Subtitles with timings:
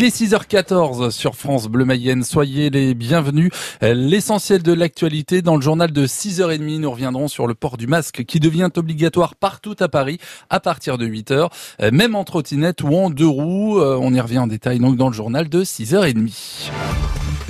[0.00, 2.24] Il est 6h14 sur France Bleu Mayenne.
[2.24, 3.50] Soyez les bienvenus.
[3.82, 6.80] L'essentiel de l'actualité dans le journal de 6h30.
[6.80, 10.18] Nous reviendrons sur le port du masque qui devient obligatoire partout à Paris
[10.48, 11.50] à partir de 8h,
[11.92, 13.78] même en trottinette ou en deux roues.
[13.78, 16.70] Euh, on y revient en détail donc dans le journal de 6h30.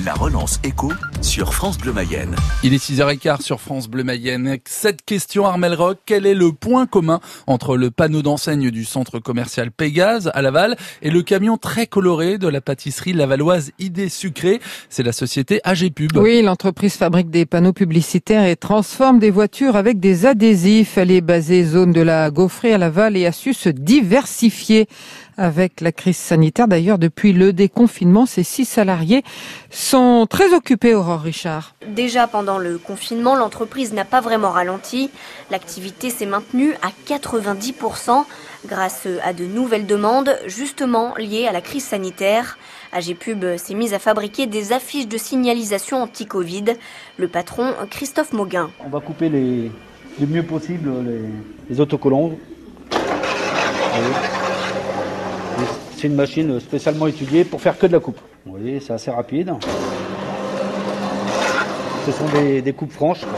[0.05, 2.35] La relance écho sur France Bleu Mayenne.
[2.63, 4.57] Il est 6h15 sur France Bleu Mayenne.
[4.65, 9.19] Cette question, Armel Rock, quel est le point commun entre le panneau d'enseigne du centre
[9.19, 14.61] commercial Pégase à Laval et le camion très coloré de la pâtisserie lavalloise Idée Sucrée?
[14.89, 16.17] C'est la société AG Pub.
[16.17, 20.97] Oui, l'entreprise fabrique des panneaux publicitaires et transforme des voitures avec des adhésifs.
[20.97, 24.89] Elle est basée zone de la Gaufrée à Laval et a su se diversifier
[25.37, 26.69] avec la crise sanitaire.
[26.69, 29.23] D'ailleurs, depuis le déconfinement, ces six salariés
[29.71, 29.90] sont
[30.29, 31.75] très occupés, Aurore Richard.
[31.89, 35.11] Déjà pendant le confinement, l'entreprise n'a pas vraiment ralenti.
[35.51, 38.25] L'activité s'est maintenue à 90%
[38.67, 42.59] grâce à de nouvelles demandes, justement liées à la crise sanitaire.
[42.93, 46.65] AGPub s'est mise à fabriquer des affiches de signalisation anti-Covid.
[47.17, 48.71] Le patron, Christophe Mauguin.
[48.85, 49.71] On va couper les,
[50.21, 50.91] le mieux possible
[51.69, 52.33] les, autocollants.
[55.97, 58.19] C'est une machine spécialement étudiée pour faire que de la coupe.
[58.47, 59.53] Vous voyez, c'est assez rapide.
[62.01, 63.29] Ce sont des, coupes franches.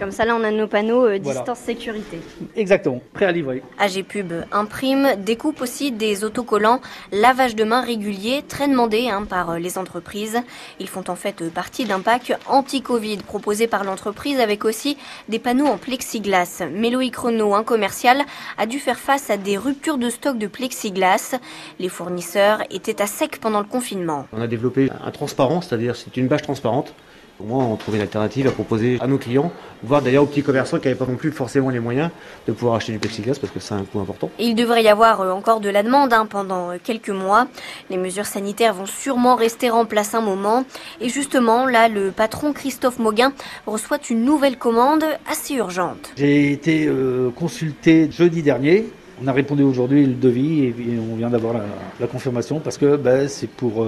[0.00, 2.20] Comme ça, là, on a nos panneaux euh, distance sécurité.
[2.56, 3.62] Exactement, prêt à livrer.
[3.78, 6.80] AG Pub imprime, découpe aussi des autocollants,
[7.12, 10.38] lavage de mains régulier, très demandé hein, par euh, les entreprises.
[10.78, 14.96] Ils font en fait euh, partie d'un pack anti-Covid proposé par l'entreprise avec aussi
[15.28, 16.62] des panneaux en plexiglas.
[16.72, 18.22] Méloï Chrono, un commercial,
[18.56, 21.36] a dû faire face à des ruptures de stock de plexiglas.
[21.78, 24.26] Les fournisseurs étaient à sec pendant le confinement.
[24.32, 26.94] On a développé un transparent, c'est-à-dire c'est une bâche transparente
[27.40, 30.42] au moins, on trouve une alternative à proposer à nos clients, voire d'ailleurs aux petits
[30.42, 32.10] commerçants qui n'avaient pas non plus forcément les moyens
[32.46, 34.30] de pouvoir acheter du plexiglas parce que c'est un coût important.
[34.38, 37.48] il devrait y avoir euh, encore de la demande hein, pendant euh, quelques mois.
[37.88, 40.64] Les mesures sanitaires vont sûrement rester en place un moment.
[41.00, 43.32] Et justement, là, le patron Christophe Mauguin
[43.66, 46.12] reçoit une nouvelle commande assez urgente.
[46.16, 48.86] J'ai été euh, consulté jeudi dernier
[49.22, 51.52] on a répondu aujourd'hui le devis et on vient d'avoir
[52.00, 53.86] la, confirmation parce que ben, c'est pour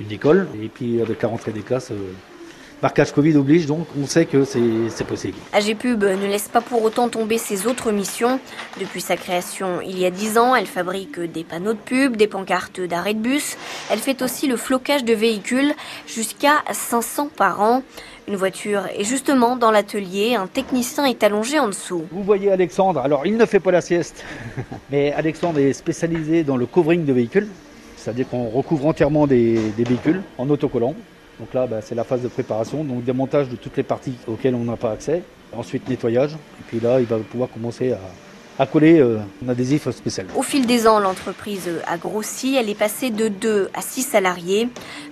[0.00, 1.92] une école et puis avec la rentrée des classes,
[2.82, 5.36] Marquage Covid oblige, donc on sait que c'est possible.
[5.52, 8.40] AGPub ne laisse pas pour autant tomber ses autres missions.
[8.80, 12.26] Depuis sa création il y a 10 ans, elle fabrique des panneaux de pub, des
[12.26, 13.58] pancartes d'arrêt de bus.
[13.90, 15.74] Elle fait aussi le flocage de véhicules,
[16.06, 17.82] jusqu'à 500 par an.
[18.28, 22.06] Une voiture est justement dans l'atelier, un technicien est allongé en dessous.
[22.10, 24.24] Vous voyez Alexandre, alors il ne fait pas la sieste,
[24.90, 27.48] mais Alexandre est spécialisé dans le covering de véhicules,
[27.98, 30.94] c'est-à-dire qu'on recouvre entièrement des véhicules en autocollant.
[31.40, 34.54] Donc là, bah, c'est la phase de préparation, donc démontage de toutes les parties auxquelles
[34.54, 35.22] on n'a pas accès.
[35.56, 36.34] Ensuite, nettoyage.
[36.34, 37.92] Et puis là, il va pouvoir commencer
[38.58, 40.26] à, coller euh, un adhésif spécial.
[40.36, 42.56] Au fil des ans, l'entreprise a grossi.
[42.56, 44.68] Elle est passée de 2 à 6 salariés.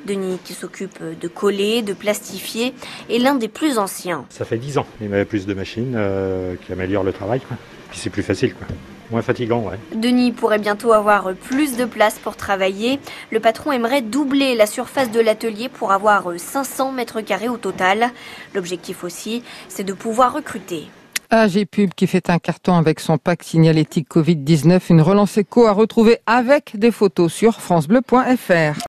[0.07, 2.75] Denis, qui s'occupe de coller, de plastifier,
[3.09, 4.27] est l'un des plus anciens.
[4.29, 4.87] Ça fait 10 ans.
[5.01, 7.41] Il y a plus de machines euh, qui améliorent le travail.
[7.91, 8.53] Puis c'est plus facile.
[8.53, 8.67] Quoi.
[9.11, 9.79] Moins fatigant, ouais.
[9.95, 13.01] Denis pourrait bientôt avoir plus de place pour travailler.
[13.31, 18.11] Le patron aimerait doubler la surface de l'atelier pour avoir 500 mètres carrés au total.
[18.55, 20.89] L'objectif aussi, c'est de pouvoir recruter.
[21.31, 25.73] AG Pub qui fait un carton avec son pack signalétique Covid-19, une relance éco à
[25.73, 28.77] retrouver avec des photos sur francebleu.fr.